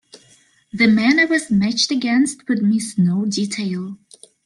[0.73, 3.99] The men I was matched against would miss no detail.